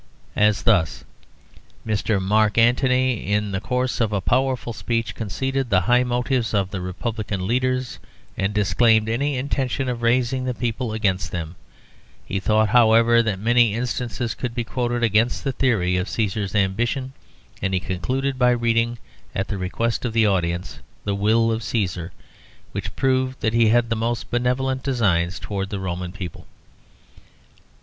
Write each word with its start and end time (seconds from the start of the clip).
As 0.35 0.63
thus 0.63 1.03
"Mr. 1.85 2.19
Mark 2.19 2.57
Antony, 2.57 3.27
in 3.31 3.51
the 3.51 3.61
course 3.61 4.01
of 4.01 4.11
a 4.11 4.19
powerful 4.19 4.73
speech, 4.73 5.13
conceded 5.13 5.69
the 5.69 5.81
high 5.81 6.03
motives 6.03 6.55
of 6.55 6.71
the 6.71 6.81
Republican 6.81 7.45
leaders, 7.45 7.99
and 8.35 8.51
disclaimed 8.51 9.07
any 9.07 9.37
intention 9.37 9.87
of 9.87 10.01
raising 10.01 10.43
the 10.45 10.55
people 10.55 10.91
against 10.91 11.29
them; 11.31 11.55
he 12.25 12.39
thought, 12.39 12.69
however, 12.69 13.21
that 13.21 13.37
many 13.37 13.75
instances 13.75 14.33
could 14.33 14.55
be 14.55 14.63
quoted 14.63 15.03
against 15.03 15.43
the 15.43 15.51
theory 15.51 15.97
of 15.97 16.07
Cæsar's 16.07 16.55
ambition, 16.55 17.13
and 17.61 17.71
he 17.75 17.79
concluded 17.79 18.39
by 18.39 18.49
reading, 18.49 18.97
at 19.35 19.49
the 19.49 19.57
request 19.59 20.03
of 20.03 20.13
the 20.13 20.25
audience, 20.25 20.79
the 21.03 21.13
will 21.13 21.51
of 21.51 21.61
Cæsar, 21.61 22.09
which 22.71 22.95
proved 22.95 23.39
that 23.41 23.53
he 23.53 23.67
had 23.67 23.91
the 23.91 23.95
most 23.95 24.31
benevolent 24.31 24.81
designs 24.81 25.37
towards 25.37 25.69
the 25.69 25.79
Roman 25.79 26.11
people." 26.11 26.47